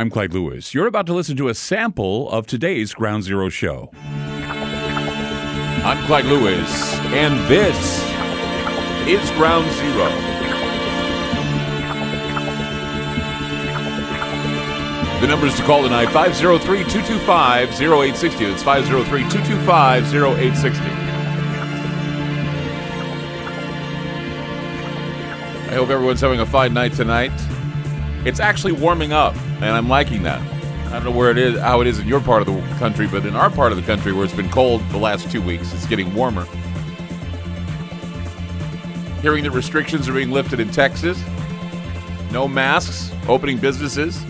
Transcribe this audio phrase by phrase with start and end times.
[0.00, 0.72] I'm Clyde Lewis.
[0.72, 3.90] You're about to listen to a sample of today's Ground Zero show.
[5.84, 7.76] I'm Clyde Lewis, and this
[9.06, 10.08] is Ground Zero.
[15.20, 18.46] The numbers to call tonight 503 225 0860.
[18.46, 20.80] That's 503 225 0860.
[25.68, 27.32] I hope everyone's having a fine night tonight.
[28.24, 30.40] It's actually warming up, and I'm liking that.
[30.86, 33.06] I don't know where it is, how it is in your part of the country,
[33.06, 35.72] but in our part of the country where it's been cold the last two weeks,
[35.72, 36.44] it's getting warmer.
[39.22, 41.22] Hearing that restrictions are being lifted in Texas,
[42.32, 44.24] no masks, opening businesses.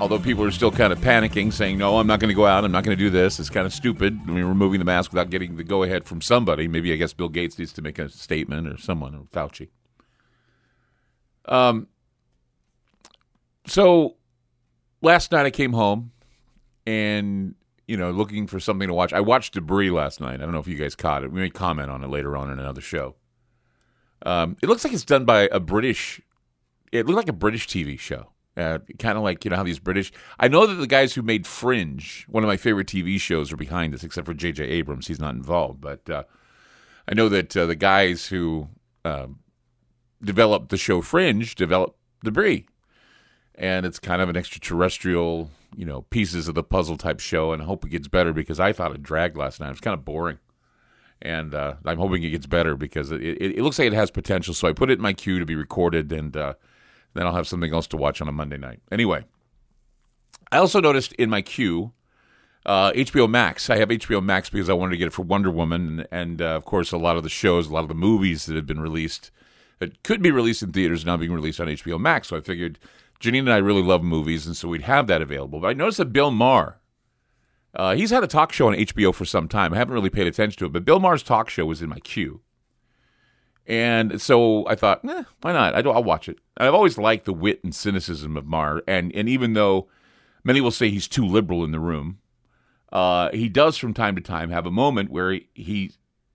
[0.00, 2.64] Although people are still kind of panicking, saying, no, I'm not going to go out,
[2.64, 3.38] I'm not going to do this.
[3.38, 4.18] It's kind of stupid.
[4.26, 6.68] I mean, removing the mask without getting the go ahead from somebody.
[6.68, 9.68] Maybe I guess Bill Gates needs to make a statement or someone, or Fauci.
[11.44, 11.88] Um,
[13.70, 14.16] so
[15.02, 16.12] last night I came home
[16.86, 17.54] and
[17.86, 19.12] you know looking for something to watch.
[19.12, 20.34] I watched Debris last night.
[20.34, 21.32] I don't know if you guys caught it.
[21.32, 23.16] We may comment on it later on in another show.
[24.26, 26.20] Um, it looks like it's done by a British.
[26.92, 28.30] It looked like a British TV show.
[28.56, 30.12] Uh, kind of like you know how these British.
[30.38, 33.56] I know that the guys who made Fringe, one of my favorite TV shows, are
[33.56, 34.04] behind this.
[34.04, 34.64] Except for J.J.
[34.64, 35.80] Abrams, he's not involved.
[35.80, 36.24] But uh,
[37.08, 38.68] I know that uh, the guys who
[39.04, 39.38] um,
[40.22, 42.66] developed the show Fringe developed Debris,
[43.60, 47.52] and it's kind of an extraterrestrial, you know, pieces of the puzzle type show.
[47.52, 49.66] And I hope it gets better because I thought it dragged last night.
[49.66, 50.38] It was kind of boring,
[51.20, 54.10] and uh, I'm hoping it gets better because it, it, it, looks like it has
[54.10, 54.54] potential.
[54.54, 56.54] So I put it in my queue to be recorded, and uh,
[57.12, 58.80] then I'll have something else to watch on a Monday night.
[58.90, 59.26] Anyway,
[60.50, 61.92] I also noticed in my queue.
[62.66, 63.70] Uh, HBO Max.
[63.70, 66.42] I have HBO Max because I wanted to get it for Wonder Woman, and, and
[66.42, 68.66] uh, of course, a lot of the shows, a lot of the movies that have
[68.66, 69.30] been released
[69.78, 72.28] that could be released in theaters now being released on HBO Max.
[72.28, 72.78] So I figured
[73.20, 75.60] Janine and I really love movies, and so we'd have that available.
[75.60, 76.78] But I noticed that Bill Maher,
[77.74, 79.74] uh, he's had a talk show on HBO for some time.
[79.74, 82.00] I haven't really paid attention to it, but Bill Maher's talk show was in my
[82.00, 82.40] queue.
[83.66, 85.74] And so I thought, eh, why not?
[85.74, 86.38] I will watch it.
[86.56, 89.88] I've always liked the wit and cynicism of Maher, and and even though
[90.42, 92.18] many will say he's too liberal in the room,
[92.92, 95.92] uh, he does from time to time have a moment where he, he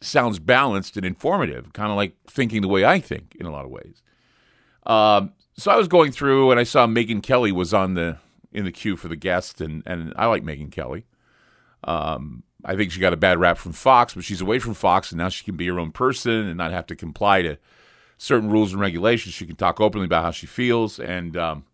[0.00, 3.64] sounds balanced and informative, kind of like thinking the way I think in a lot
[3.64, 4.02] of ways.
[4.84, 8.18] Um, so I was going through and I saw Megyn Kelly was on the
[8.52, 11.04] in the queue for the guest, and and I like Megyn Kelly.
[11.84, 15.12] Um, I think she got a bad rap from Fox, but she's away from Fox,
[15.12, 17.58] and now she can be her own person and not have to comply to
[18.18, 19.34] certain rules and regulations.
[19.34, 20.98] She can talk openly about how she feels.
[20.98, 21.64] And um,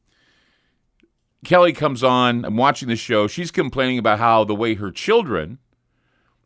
[1.45, 2.45] Kelly comes on.
[2.45, 3.27] I'm watching the show.
[3.27, 5.59] She's complaining about how the way her children,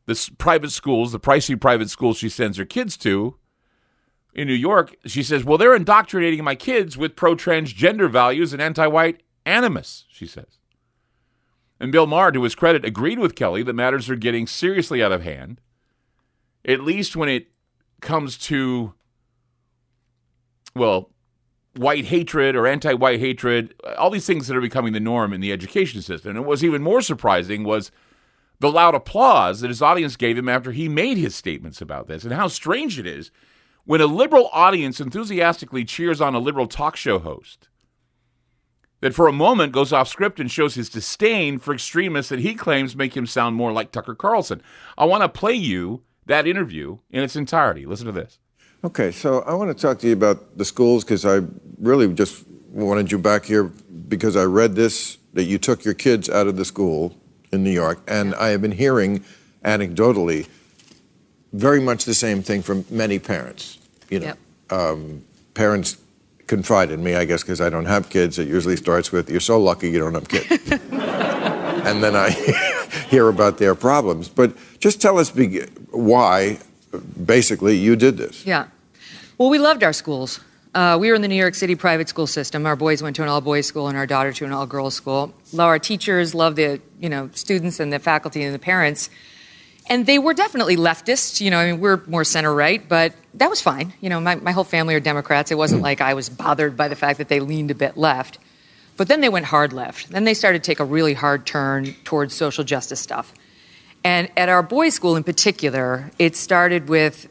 [0.07, 3.37] the private schools, the pricey private schools she sends her kids to,
[4.37, 8.61] in New York, she says, Well, they're indoctrinating my kids with pro transgender values and
[8.61, 10.59] anti white animus, she says.
[11.81, 15.11] And Bill Maher, to his credit, agreed with Kelly that matters are getting seriously out
[15.11, 15.61] of hand,
[16.67, 17.49] at least when it
[18.01, 18.93] comes to,
[20.75, 21.11] well,
[21.75, 25.41] white hatred or anti white hatred, all these things that are becoming the norm in
[25.41, 26.33] the education system.
[26.33, 27.91] And what was even more surprising was
[28.61, 32.23] the loud applause that his audience gave him after he made his statements about this,
[32.23, 33.31] and how strange it is
[33.87, 37.69] when a liberal audience enthusiastically cheers on a liberal talk show host
[39.01, 42.55] that for a moment goes off script and shows his disdain for extremists that he
[42.55, 44.61] claims make him sound more like Tucker Carlson.
[44.99, 47.87] I want to play you that interview in its entirety.
[47.87, 48.39] Listen to this.
[48.85, 51.41] Okay, so I want to talk to you about the schools because I
[51.79, 56.29] really just wanted you back here because I read this that you took your kids
[56.29, 57.15] out of the school
[57.53, 59.25] in New York, and I have been hearing
[59.65, 60.49] anecdotally
[61.53, 63.79] very much the same thing from many parents.
[64.11, 64.39] You know, Yep.
[64.71, 65.23] um,
[65.55, 65.97] parents
[66.47, 68.39] confide in me, I guess, because I don't have kids.
[68.39, 72.31] It usually starts with, "You're so lucky you don't have kids," and then I
[73.11, 74.29] hear about their problems.
[74.29, 75.33] But just tell us
[75.91, 76.59] why,
[77.25, 78.45] basically, you did this.
[78.47, 78.67] Yeah.
[79.39, 80.41] Well, we loved our schools.
[80.75, 82.67] Uh, we were in the New York City private school system.
[82.67, 84.95] Our boys went to an all boys school and our daughter to an all girls
[84.95, 85.33] school.
[85.53, 89.09] Love our teachers, love the you know students and the faculty and the parents.
[89.88, 91.41] And they were definitely leftists.
[91.41, 93.92] You know, I mean, we're more center right, but that was fine.
[94.00, 95.50] You know, my, my whole family are Democrats.
[95.50, 95.84] It wasn't mm.
[95.84, 98.38] like I was bothered by the fact that they leaned a bit left.
[98.97, 100.10] But then they went hard left.
[100.10, 103.33] Then they started to take a really hard turn towards social justice stuff.
[104.03, 107.28] And at our boys' school in particular, it started with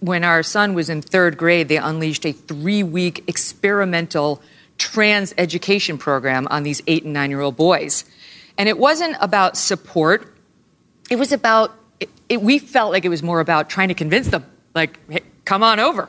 [0.00, 4.42] when our son was in third grade, they unleashed a three week experimental
[4.78, 8.04] trans education program on these eight and nine year old boys.
[8.58, 10.34] And it wasn't about support,
[11.10, 14.28] it was about, it, it, we felt like it was more about trying to convince
[14.28, 14.44] them,
[14.74, 16.08] like, hey, come on over.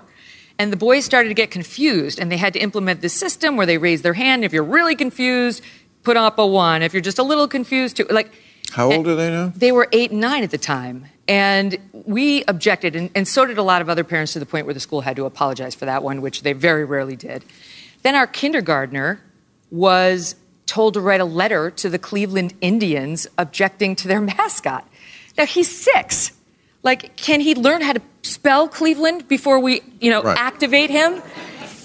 [0.57, 3.65] And the boys started to get confused, and they had to implement this system where
[3.65, 4.43] they raise their hand.
[4.43, 5.61] If you're really confused,
[6.03, 6.81] put up a one.
[6.81, 8.31] If you're just a little confused, to like.
[8.71, 9.51] How old are they now?
[9.55, 11.07] They were eight and nine at the time.
[11.27, 14.65] And we objected, and, and so did a lot of other parents to the point
[14.65, 17.43] where the school had to apologize for that one, which they very rarely did.
[18.01, 19.21] Then our kindergartner
[19.69, 20.35] was
[20.65, 24.87] told to write a letter to the Cleveland Indians objecting to their mascot.
[25.37, 26.31] Now he's six.
[26.83, 30.37] Like, can he learn how to spell Cleveland before we, you know, Right.
[30.37, 31.21] activate him?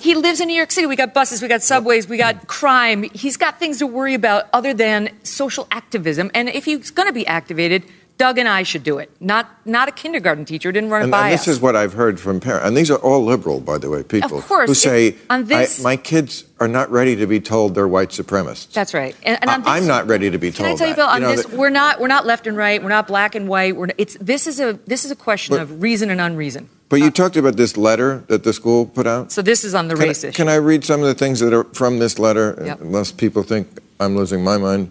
[0.01, 0.87] He lives in New York City.
[0.87, 3.03] We got buses, we got subways, we got crime.
[3.13, 6.31] He's got things to worry about other than social activism.
[6.35, 7.85] And if he's going to be activated,
[8.19, 9.11] Doug and I should do it.
[9.21, 10.73] Not not a kindergarten teacher.
[10.73, 11.49] Didn't run it And, by and this us.
[11.57, 14.39] is what I've heard from parents, and these are all liberal, by the way, people
[14.39, 17.41] of course, who it- say, on this- I, "My kids are not ready to be
[17.41, 19.15] told they're white supremacists." That's right.
[19.23, 20.67] And, and on I- I'm not ready to be told.
[20.67, 21.07] Can I tell you, that.
[21.07, 21.15] Bill?
[21.15, 22.83] You know, this, that- we're not we're not left and right.
[22.83, 23.77] We're not black and white.
[23.77, 26.69] We're it's this is a this is a question But- of reason and unreason.
[26.89, 29.33] But you talked about this letter that the school put out.
[29.33, 30.37] So this is on the Can, race I, issue.
[30.37, 32.81] can I read some of the things that are from this letter, Yep.
[32.81, 33.67] unless people think
[33.99, 34.91] I'm losing my mind?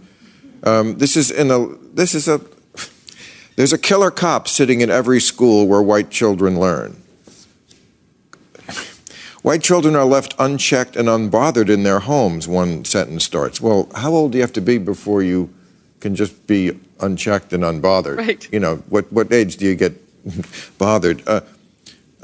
[0.63, 1.67] Um, this is in a.
[1.95, 2.41] This is a.
[3.55, 7.01] There's a killer cop sitting in every school where white children learn.
[9.41, 13.61] White children are left unchecked and unbothered in their homes, one sentence starts.
[13.61, 15.53] Well, how old do you have to be before you
[15.99, 18.17] can just be unchecked and unbothered?
[18.17, 18.51] Right.
[18.51, 19.93] You know, what, what age do you get
[20.79, 21.21] bothered?
[21.27, 21.41] Uh,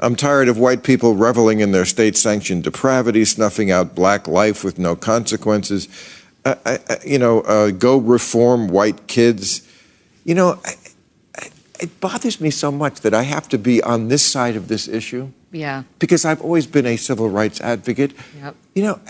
[0.00, 4.64] I'm tired of white people reveling in their state sanctioned depravity, snuffing out black life
[4.64, 5.86] with no consequences.
[6.44, 9.62] I, I, I- you know, uh, go reform white kids.
[10.24, 10.74] You know, I,
[11.82, 14.86] it bothers me so much that I have to be on this side of this
[14.86, 15.82] issue yeah.
[15.98, 18.12] because I've always been a civil rights advocate.
[18.40, 18.56] Yep.
[18.74, 19.00] You know,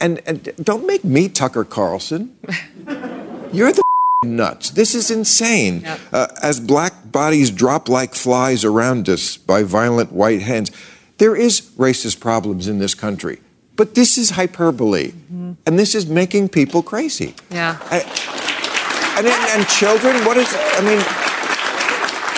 [0.00, 2.36] and, and don't make me Tucker Carlson.
[3.52, 3.82] You're the
[4.24, 4.70] nuts.
[4.70, 5.82] This is insane.
[5.82, 6.00] Yep.
[6.12, 10.70] Uh, as black bodies drop like flies around us by violent white hands,
[11.18, 13.40] there is racist problems in this country.
[13.76, 17.34] But this is hyperbole, and this is making people crazy.
[17.50, 17.78] Yeah.
[17.90, 21.00] And, and, and children, what is, I mean,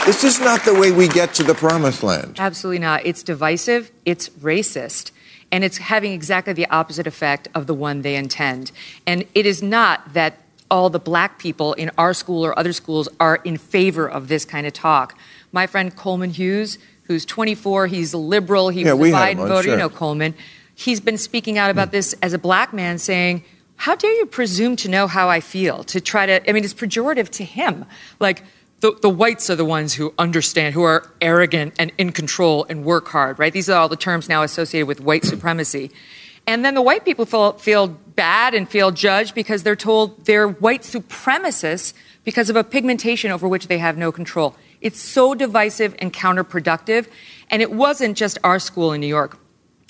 [0.07, 2.37] this is not the way we get to the promised land.
[2.39, 3.07] Absolutely not.
[3.07, 5.13] It's divisive, it's racist,
[5.51, 8.71] and it's having exactly the opposite effect of the one they intend.
[9.07, 10.39] And it is not that
[10.71, 14.45] all the black people in our school or other schools are in favor of this
[14.45, 15.17] kind of talk.
[15.53, 19.49] My friend Coleman Hughes, who's 24, he's a liberal, he Yeah, was a Biden on,
[19.49, 20.35] voter, you know Coleman.
[20.75, 21.93] He's been speaking out about hmm.
[21.93, 23.45] this as a black man, saying,
[23.77, 25.85] How dare you presume to know how I feel?
[25.85, 27.85] To try to, I mean, it's pejorative to him.
[28.19, 28.43] Like,
[28.85, 32.85] the, the whites are the ones who understand, who are arrogant and in control and
[32.85, 33.51] work hard, right?
[33.51, 35.91] These are all the terms now associated with white supremacy.
[36.47, 40.47] And then the white people feel, feel bad and feel judged because they're told they're
[40.47, 41.95] white supremacists
[42.25, 44.55] because of a pigmentation over which they have no control.
[44.83, 47.07] It's so divisive and counterproductive.
[47.51, 49.39] And it wasn't just our school in New York.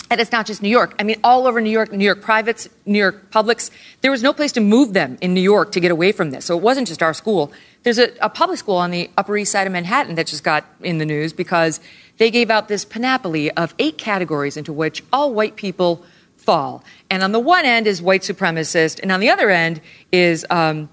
[0.09, 0.93] And it's not just New York.
[0.99, 3.71] I mean, all over New York, New York privates, New York publics,
[4.01, 6.45] there was no place to move them in New York to get away from this.
[6.45, 7.51] So it wasn't just our school.
[7.83, 10.63] There's a, a public school on the Upper East Side of Manhattan that just got
[10.81, 11.79] in the news because
[12.17, 16.03] they gave out this panoply of eight categories into which all white people
[16.37, 16.83] fall.
[17.09, 19.81] And on the one end is white supremacist, and on the other end
[20.11, 20.89] is um,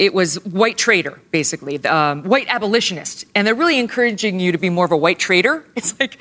[0.00, 3.26] it was white traitor, basically, um, white abolitionist.
[3.34, 5.66] And they're really encouraging you to be more of a white traitor.
[5.76, 6.16] It's like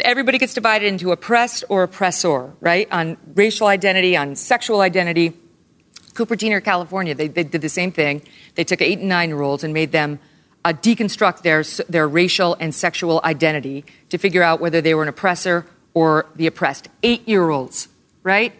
[0.00, 2.86] everybody gets divided into oppressed or oppressor, right?
[2.92, 5.32] On racial identity, on sexual identity.
[6.12, 8.22] Cupertino, California, they, they did the same thing.
[8.56, 10.18] They took eight and nine year olds and made them
[10.64, 15.08] uh, deconstruct their, their racial and sexual identity to figure out whether they were an
[15.08, 16.88] oppressor or the oppressed.
[17.02, 17.88] Eight year olds,
[18.22, 18.52] right?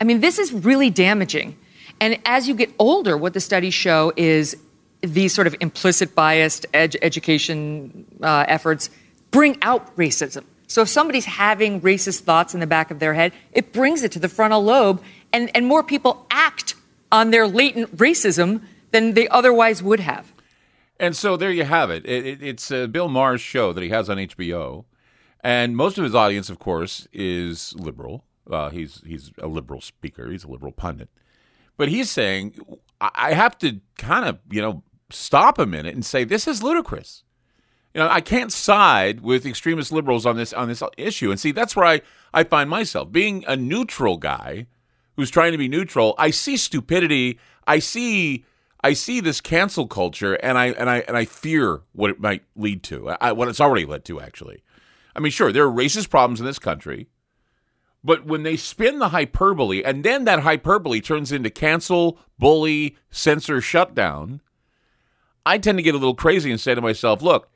[0.00, 1.56] I mean, this is really damaging.
[2.00, 4.56] And as you get older, what the studies show is
[5.02, 8.90] these sort of implicit biased ed- education uh, efforts
[9.30, 10.44] bring out racism.
[10.68, 14.12] So if somebody's having racist thoughts in the back of their head, it brings it
[14.12, 16.76] to the frontal lobe, and, and more people act
[17.10, 20.32] on their latent racism than they otherwise would have.
[20.98, 22.06] And so there you have it.
[22.06, 24.84] it, it it's uh, Bill Maher's show that he has on HBO,
[25.40, 28.24] and most of his audience, of course, is liberal.
[28.48, 30.30] Uh, he's he's a liberal speaker.
[30.30, 31.10] He's a liberal pundit,
[31.76, 32.54] but he's saying
[33.00, 37.24] I have to kind of you know stop a minute and say this is ludicrous.
[37.94, 41.30] You know, I can't side with extremist liberals on this on this issue.
[41.30, 42.00] And see, that's where I,
[42.32, 44.66] I find myself being a neutral guy
[45.16, 46.14] who's trying to be neutral.
[46.16, 47.38] I see stupidity.
[47.66, 48.44] I see
[48.82, 52.42] I see this cancel culture, and I and I and I fear what it might
[52.56, 53.10] lead to.
[53.10, 54.62] I, what it's already led to, actually.
[55.14, 57.08] I mean, sure, there are racist problems in this country,
[58.04, 63.60] but when they spin the hyperbole, and then that hyperbole turns into cancel, bully, censor,
[63.60, 64.40] shutdown,
[65.46, 67.48] I tend to get a little crazy and say to myself, look.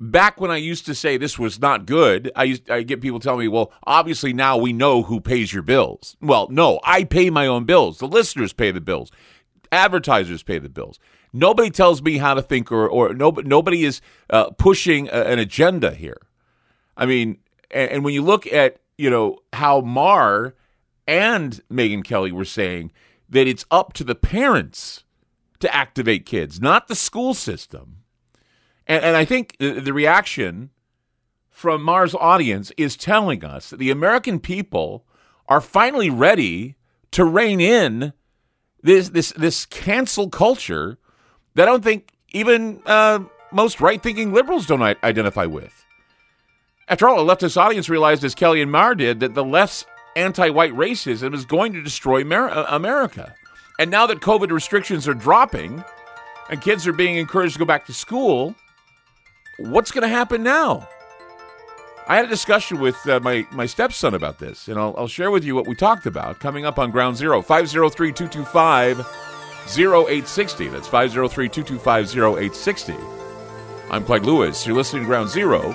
[0.00, 3.20] back when I used to say this was not good, I used I get people
[3.20, 7.30] telling me, "Well, obviously now we know who pays your bills." Well, no, I pay
[7.30, 7.98] my own bills.
[7.98, 9.10] The listeners pay the bills.
[9.70, 10.98] Advertisers pay the bills.
[11.32, 15.38] Nobody tells me how to think, or or nobody nobody is uh, pushing a, an
[15.38, 16.20] agenda here.
[16.96, 17.38] I mean,
[17.70, 20.54] and, and when you look at you know how Maher
[21.06, 22.92] and Megyn Kelly were saying
[23.28, 25.04] that it's up to the parents
[25.60, 27.98] to activate kids, not the school system.
[28.86, 30.70] And, and I think the, the reaction
[31.50, 35.06] from Maher's audience is telling us that the American people
[35.48, 36.76] are finally ready
[37.12, 38.12] to rein in
[38.82, 40.98] this this this cancel culture
[41.54, 43.20] that I don't think even uh,
[43.52, 45.83] most right thinking liberals don't identify with.
[46.88, 49.86] After all, a leftist audience realized, as Kelly and Maher did, that the left's
[50.16, 53.34] anti white racism is going to destroy uh, America.
[53.78, 55.82] And now that COVID restrictions are dropping
[56.50, 58.54] and kids are being encouraged to go back to school,
[59.58, 60.88] what's going to happen now?
[62.06, 65.30] I had a discussion with uh, my, my stepson about this, and I'll, I'll share
[65.30, 67.40] with you what we talked about coming up on Ground Zero.
[67.40, 69.00] 503 225
[69.66, 70.68] 0860.
[70.68, 72.94] That's 503 225 0860.
[73.90, 74.66] I'm Clyde Lewis.
[74.66, 75.74] You're listening to Ground Zero,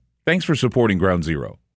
[0.23, 1.60] Thanks for supporting Ground Zero.